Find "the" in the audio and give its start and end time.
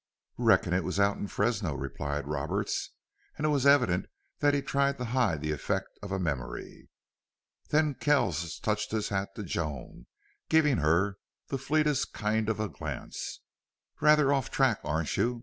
5.41-5.51, 11.49-11.59, 14.49-14.55